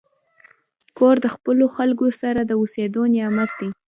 کور 0.97 1.15
د 1.25 1.27
خپلو 1.35 1.65
خلکو 1.75 2.05
سره 2.21 2.41
د 2.45 2.51
اوسېدو 2.61 3.01
نعمت 3.15 3.51
دی. 3.59 3.69